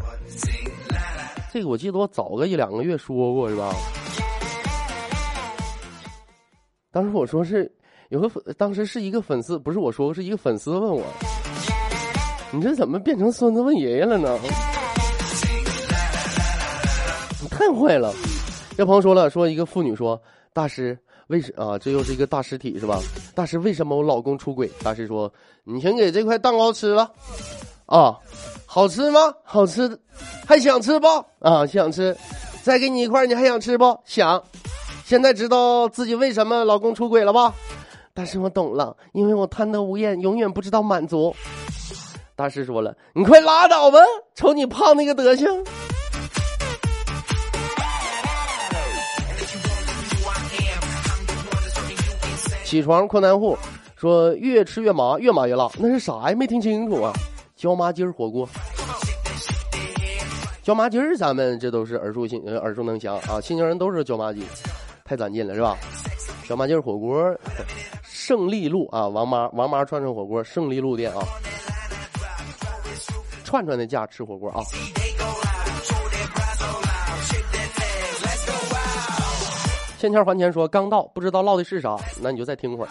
[1.53, 3.73] 这个我记得我早个一两个月说过是吧？
[6.91, 7.71] 当时我说是
[8.09, 11.01] 有个粉，当时是一个粉丝，不是我说，是一个粉丝问我
[12.51, 14.37] ：“你这怎么变成孙子问爷爷了呢？”
[17.59, 18.13] 太坏了！
[18.77, 20.17] 这朋友说了，说一个妇女说
[20.53, 21.77] ：“大师，为什啊？
[21.77, 22.97] 这又是一个大尸体是吧？
[23.35, 25.29] 大师，为什么我老公出轨？”大师说
[25.65, 27.11] ：“你先给这块蛋糕吃了，
[27.85, 28.17] 啊，
[28.65, 29.33] 好吃吗？
[29.43, 29.99] 好吃，
[30.47, 31.07] 还想吃不？
[31.39, 32.15] 啊，想吃，
[32.63, 33.99] 再给你一块，你还想吃不？
[34.05, 34.41] 想。
[35.03, 37.53] 现在知道自己为什么老公出轨了吧？
[38.13, 41.35] 大师，我懂了，因为我贪得无厌，永远不知道满足。”
[42.37, 43.99] 大师说了：“你快拉倒吧，
[44.33, 45.45] 瞅你胖那个德行。”
[52.69, 53.57] 起床困难户
[53.95, 56.35] 说越吃越麻，越麻越辣，那是啥呀？
[56.35, 57.11] 没听清楚啊！
[57.55, 58.47] 椒麻鸡儿火锅，
[60.61, 63.41] 椒麻鸡儿咱们这都是耳熟心耳熟能详啊！
[63.41, 64.43] 新疆人都是椒麻鸡，
[65.03, 65.75] 太攒劲了是吧？
[66.47, 67.35] 椒麻鸡儿火锅，
[68.03, 71.25] 胜利路啊，王妈王妈串串火锅，胜利路店啊，
[73.43, 74.61] 串串的价吃火锅啊。
[79.99, 82.89] 欠钱还钱，说刚到，不知道唠的是啥，那你就再听会儿。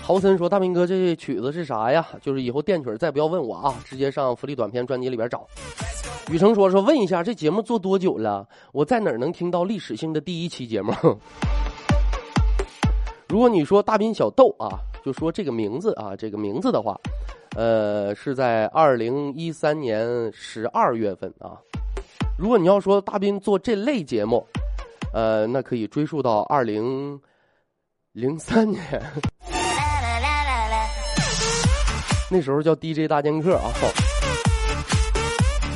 [0.00, 2.06] 豪森说：“大明哥，这曲子是啥呀？
[2.22, 5.44] 就是以后电曲再不要问我啊，直接上福利短片专辑里边找。”
[6.30, 8.46] 雨成说：“说问一下，这节目做多久了？
[8.72, 10.92] 我在哪儿能听到历史性的第一期节目？”
[13.28, 16.96] 如果你说大斌小豆啊，就说这个名字啊，这个名字的话，
[17.56, 21.58] 呃，是在二零一三年十二月份啊。
[22.38, 24.46] 如果你要说大斌做这类节目，
[25.12, 27.20] 呃，那可以追溯到二零
[28.12, 28.80] 零三年，
[32.30, 33.72] 那时候叫 DJ 大剑客啊。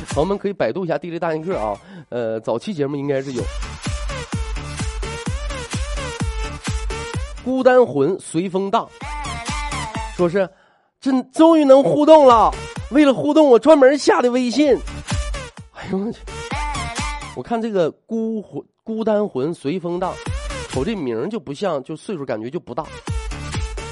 [0.09, 1.77] 朋友们可以百度一下 DJ 大剑客啊。
[2.07, 3.43] 呃，早期节目应该是有。
[7.43, 8.89] 孤单魂随风荡，
[10.15, 10.49] 说是
[11.01, 12.51] 真终于能互动了。
[12.91, 14.73] 为了互动，我专门下的微信。
[15.73, 16.19] 哎呦我去！
[17.35, 18.63] 我看这个孤魂。
[18.85, 20.13] 孤单魂随风荡，
[20.69, 22.85] 瞅这名就不像，就岁数感觉就不大。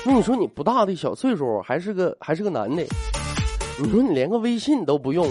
[0.06, 2.84] 那你说你不大的小岁数，还是个还是个男的，
[3.80, 5.28] 你说你连个微信都不用，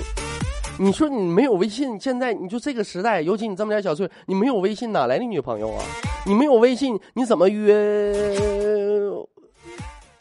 [0.80, 5.84] 你说你没有微信，现在你就这个时代，尤其你这么点小岁，你没有微信哪来的女朋友啊？
[6.26, 8.12] 你没有微信，你怎么约？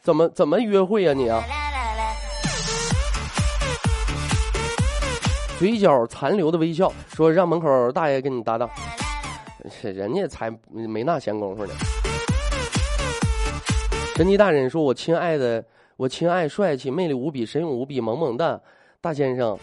[0.03, 1.43] 怎么怎么约会啊你啊？
[5.57, 8.69] 嘴角残留的微笑，说让门口大爷跟你搭档。
[9.83, 11.73] 人家才没那闲工夫呢。
[14.15, 15.63] 神机大人说：“我亲爱的，
[15.97, 18.61] 我亲爱、帅气、魅力无比、神勇无比、萌萌的
[18.99, 19.57] 大先生，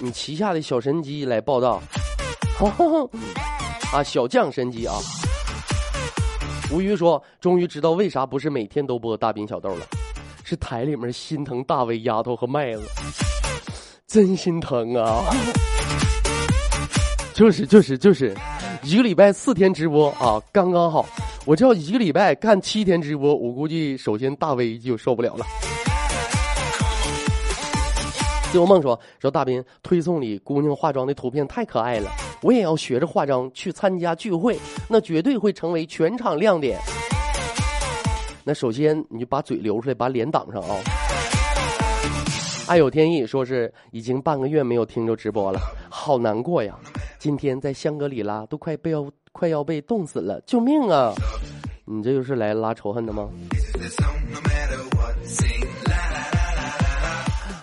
[0.00, 1.82] 你旗下的小神机来报道。
[3.92, 4.94] 啊，小将神机啊！”
[6.70, 9.86] 吴鱼说：“终于知道为啥不是每天都播大兵小豆了，
[10.42, 12.82] 是台里面心疼大威丫头和麦子，
[14.06, 15.24] 真心疼啊！
[17.32, 18.34] 就是就是就是。”
[18.84, 21.06] 一个礼拜四天直播啊，刚刚好。
[21.46, 25.46] 我这要一个礼拜干七天直播，我估计首先大 V 就受不了了。
[28.52, 32.10] 自由梦说：“说大斌推送里姑娘化妆的图片太可爱了，
[32.42, 36.78] 我也要学着化妆去参加聚会，那绝对会成为全场亮点。”
[38.44, 40.76] 那首先你就把嘴留出来，把脸挡上啊。
[42.68, 45.58] 爱有天意说是已经半个月没有听着直播了，
[45.88, 46.78] 好难过呀。
[47.24, 51.14] 今天在香格里拉都快被要快要被冻死了，救命啊！
[51.86, 53.30] 你这就是来拉仇恨的吗？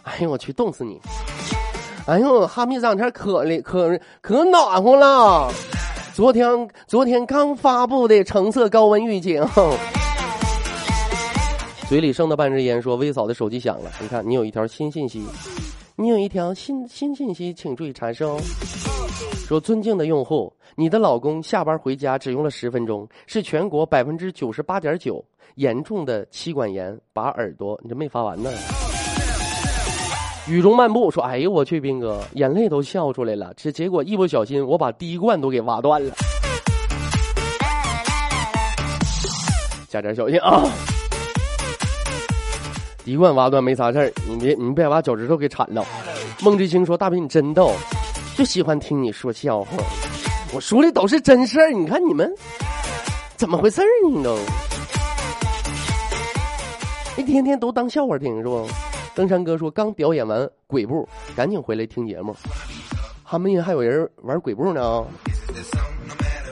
[0.02, 1.00] 哎呦我去，冻死你！
[2.08, 5.54] 哎呦，哈密这两天可里可可暖和了。
[6.16, 9.48] 昨天昨天刚发布的橙色高温预警。
[11.88, 15.24] 嘴里剩的半支烟说：“威嫂的手机响了，你看你有一条新信息，
[15.98, 18.40] 你有一条新新信息，请注意查收。”
[19.52, 25.22] 说尊敬的用户，你的老公下班回家只用了十分钟，是全国百分之九十八点九
[25.56, 28.50] 严重的妻管严，把耳朵你这没发完呢。
[30.48, 36.14] 雨中漫步说：“哎呦我去，斌哥眼泪都笑出来了，这结果一不小心我把第一罐都给挖断了，
[39.90, 40.64] 加点小心啊！
[43.04, 45.86] 第一罐挖断没啥事儿，你别你别把脚趾头给铲了。”
[46.42, 47.74] 孟志清说：“大斌你真逗。”
[48.42, 49.78] 就喜欢听你说笑话，
[50.52, 51.72] 我说的都是真事儿。
[51.72, 52.28] 你看你们
[53.36, 53.84] 怎么回事
[54.16, 54.36] 呢？
[57.16, 58.68] 都一天天都当笑话听是不？
[59.14, 62.36] 登山哥说刚表演完鬼步，赶紧回来听节目。
[63.24, 65.06] 他们还有人玩鬼步呢。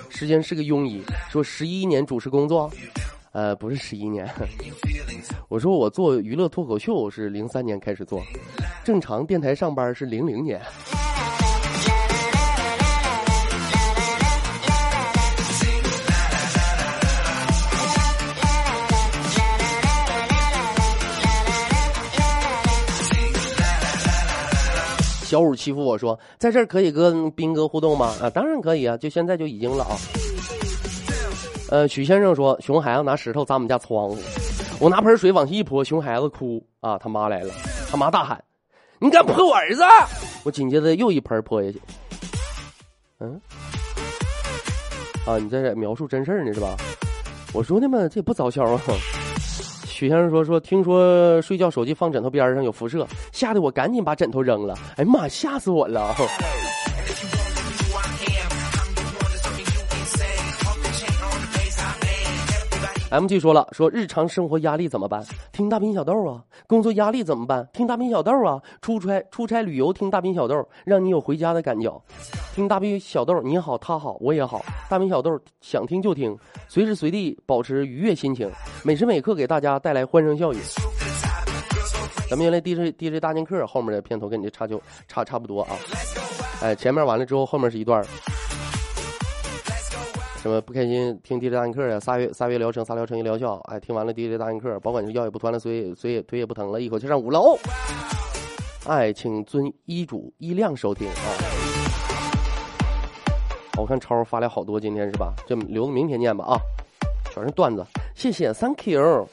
[0.10, 2.72] 时间是个庸医，说十一年主持工作，
[3.32, 4.30] 呃，不是十一年。
[5.48, 8.22] 我说我做娱乐脱口秀是零三年开始做，
[8.84, 10.62] 正常电台上班是零零年。
[25.30, 28.16] 小五欺负我说，在这儿可以跟斌哥互动吗？
[28.20, 29.96] 啊，当然可以啊，就现在就已经了啊。
[31.70, 34.18] 呃，许先生说，熊孩子拿石头砸我们家窗户，
[34.80, 37.54] 我拿盆水往下一泼，熊孩子哭啊，他妈来了，
[37.92, 38.44] 他妈大喊
[38.98, 39.84] ：“你敢泼我儿子！”
[40.44, 41.80] 我紧接着又一盆泼下去。
[43.20, 43.40] 嗯，
[45.28, 46.76] 啊，你在这描述真事呢是吧？
[47.54, 48.82] 我说的嘛，这也不早消啊。
[50.00, 54.74] 许先生说：“说听说睡觉手机放枕头边上有辐射，吓得我赶紧把枕头扔了。
[54.96, 56.16] 哎呀妈，吓死我了！”
[63.12, 65.26] M G 说了：“说日常生活压力怎么办？
[65.52, 66.44] 听大兵小豆啊。
[66.68, 67.68] 工作压力怎么办？
[67.74, 68.62] 听大兵小豆啊。
[68.84, 70.56] 出差出差旅游听大兵小豆，
[70.86, 71.92] 让你有回家的感觉。
[72.54, 74.64] 听大兵小豆，你好，他好，我也好。
[74.88, 76.38] 大兵小豆想听就听。”
[76.70, 78.48] 随时随地保持愉悦心情，
[78.84, 80.58] 每时每刻给大家带来欢声笑语。
[82.30, 85.70] 咱们原来 DJ DJ 大剑客后面的片头跟你这差就差差不多啊。
[86.62, 88.06] 哎，前面完了之后，后面是一段。
[90.42, 91.20] 什么不开心？
[91.22, 93.56] 听 DJ 大剑客呀，仨月仨月疗程，仨疗程一疗效。
[93.66, 97.58] 哎，听完了 DJ 大剑客，保管是腰也不酸了，腿腿腿也不疼了，一口气上五楼。
[98.88, 101.28] 哎，请遵医嘱医量收听啊。
[103.78, 105.34] 我看超发来好多，今天是吧？
[105.46, 106.56] 这留着明天念吧啊！
[107.34, 107.86] 全是段子，
[108.16, 109.28] 谢谢，Thank you。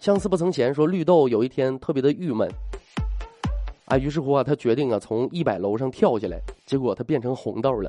[0.00, 2.50] 相思不曾闲说绿豆有一天特别的郁闷，
[3.86, 7.88] 啊，于是乎啊，他决定啊从一百楼上跳下来，结果他变成红豆了。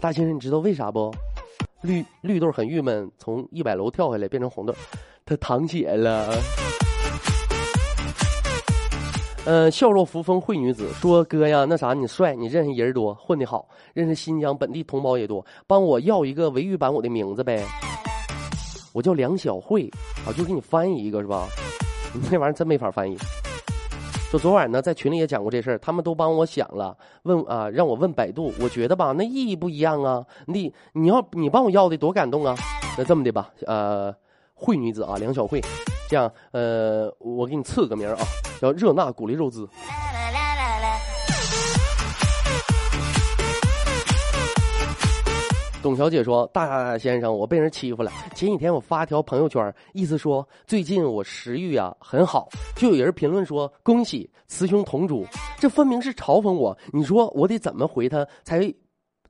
[0.00, 1.12] 大先生，你知道为啥不？
[1.80, 4.74] 绿绿豆很郁闷，从一百楼跳下来变成红豆，
[5.24, 6.34] 他淌血了。
[9.44, 17.64] 嗯，笑若扶风慧女子说：“哥呀，那啥，你帅，你认识人多，混得好，认识新疆本地同胞也多，帮我要一个维语版我的名字呗。
[18.92, 19.88] 我叫梁小慧，
[20.26, 21.46] 啊，就给你翻译一个是吧？
[22.30, 23.16] 那玩意儿真没法翻译。
[24.30, 28.52] 说昨晚呢，在群里也讲过这事儿，他们都帮我想了，问啊，让我问百度。
[28.60, 30.22] 我觉得吧，那意义不一样啊。
[30.48, 32.54] 你你要你帮我要的多感动啊。
[32.98, 34.14] 那这么的吧，呃，
[34.52, 35.62] 慧女子啊，梁小慧。”
[36.10, 38.18] 这样，呃，我给你赐个名啊，
[38.60, 39.66] 叫热那古力肉孜。
[45.88, 48.12] 董小姐说：“大先生，我被人欺负了。
[48.34, 55.26] 前几天我发条朋友圈，意思说最近我食欲啊很好，就有人评论说恭喜雌雄同株，
[55.58, 56.76] 这分明是嘲讽我。
[56.92, 58.70] 你说我得怎么回他才，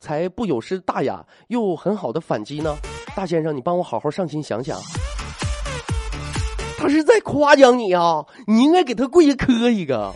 [0.01, 2.75] 才不有失大雅又很好的反击呢？
[3.15, 4.77] 大先生，你帮我好好上心想想。
[6.77, 10.13] 他是在夸奖你啊，你应该给他跪下磕一个。”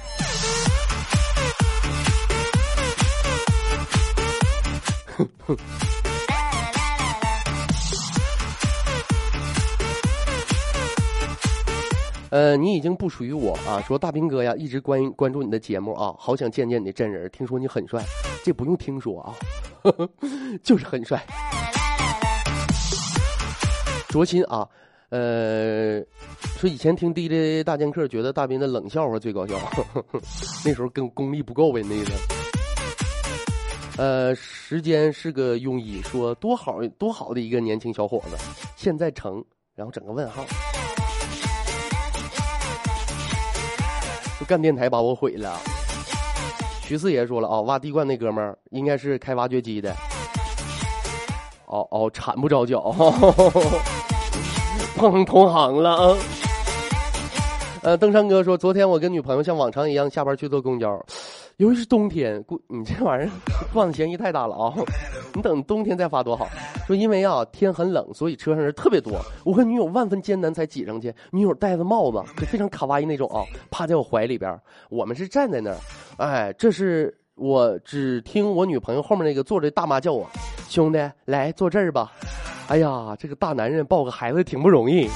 [12.33, 13.79] 呃，你已经不属于我啊！
[13.87, 17.29] 说大兵哥呀，一直关关注你的节目啊，好想见见你的真人。
[17.31, 18.03] 听说你很帅，
[18.43, 19.35] 这不用听说啊，
[20.65, 21.23] 就是很帅。
[24.09, 24.67] 卓心啊，
[25.11, 26.01] 呃，
[26.57, 29.55] 说以前听 DJ 大剑客，觉得大兵的冷笑话最搞笑，
[30.65, 32.13] 那时候跟功力不够呗，那个。
[33.99, 38.39] 呃，时间是个庸医，说多好多好的一个年轻小伙子，
[38.75, 40.47] 现在成，然后整个问号，
[44.53, 45.59] 干电台把我毁了。
[46.83, 49.91] 徐四爷说了啊，挖地罐那哥们儿应该是开挖掘机的。
[51.65, 52.95] 哦哦，铲不着脚，
[54.95, 56.17] 碰同行了啊。
[57.81, 61.03] 呃，登山哥说，昨天我跟女朋友像往常一样下班去坐公交。
[61.59, 63.31] 由于是冬天，过你这玩意儿，
[63.73, 64.75] 惯的嫌疑太大了啊！
[65.35, 66.49] 你等冬天再发多好。
[66.87, 69.21] 说因为啊天很冷，所以车上人特别多。
[69.45, 71.15] 我和女友万分艰难才挤上去。
[71.31, 74.59] 女友戴着帽子，就非常卡哇伊那种啊， 趴在我怀里边。
[74.91, 75.77] 我们是站在那儿，
[76.17, 80.29] 哎，这是我只听我女朋友后面那个坐着大妈叫我，
[80.69, 82.13] 兄弟来坐这儿吧。
[82.69, 85.09] 哎呀，这个大男人抱个孩子挺不容易。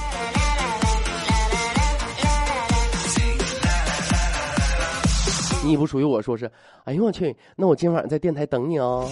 [5.67, 6.49] 你不属于我，说是，
[6.85, 9.05] 哎呦我去，那我今晚上在电台等你哦。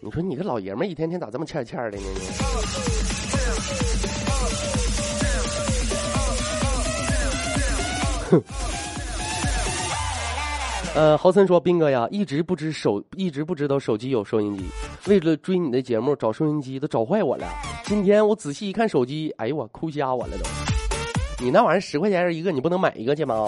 [0.00, 2.02] 你说你个老爷们儿，一天天咋这么欠欠的呢？
[8.32, 8.42] 你。
[10.96, 14.64] 呃，豪森说，斌哥呀，一直不知手，一直不知道手机有收音机，
[15.06, 17.46] 为了追你的节目找收音机都找坏我了。
[17.84, 20.44] 今天我仔细一看手机，哎呦我哭瞎我了都。
[21.44, 23.46] 你那玩意儿十块钱一个，你不能买一个去吗？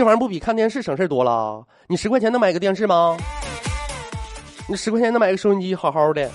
[0.00, 1.62] 这玩意儿不比看电视省事多了？
[1.86, 3.18] 你十块钱能买个电视吗？
[4.66, 6.26] 你十块钱能买个收音机，好好的。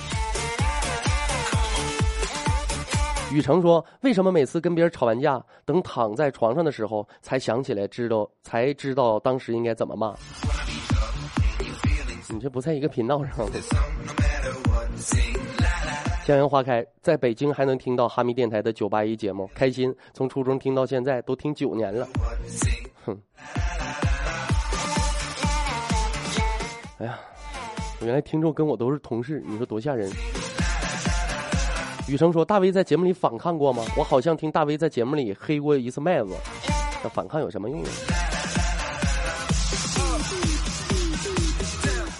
[3.31, 10.13] 雨成说：“为什么每次跟别人吵完架，等躺在床上的时候才想起来，知道才知道当时应该怎么骂？”
[12.29, 13.47] 你这不在一个频道上。
[16.23, 19.91] 向阳花开，在北京还能听到哈密电台的九八一节目，开心。
[20.13, 22.07] 从初中听到现在，都听九年了。
[23.05, 23.17] 哼！
[26.97, 27.19] 哎呀，
[28.01, 30.09] 原来听众跟我都是同事，你说多吓人！
[32.07, 33.83] 雨生说：“大威在节目里反抗过吗？
[33.97, 36.29] 我好像听大威在节目里黑过一次麦子，
[37.03, 37.81] 那反抗有什么用？”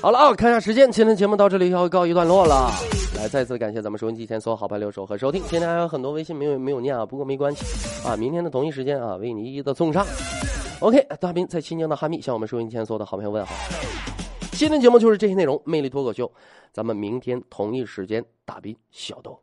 [0.02, 2.72] 好了啊，看一下时间，今天节目到这里要告一段落了。
[3.16, 5.42] 来，再次感谢咱们收音机前所有好朋友手和收听。
[5.50, 7.64] 今天还有很多微信没有没有念啊，不过没关系
[8.08, 10.06] 啊，明天的同一时间啊，为你一一的送上。
[10.86, 13.56] OK，大兵在新疆的哈密向我们收音机前所有的好朋友问好。
[14.52, 16.32] 今天节目就是这些内容，魅力脱口秀，
[16.72, 19.40] 咱们明天同一时间，大兵小豆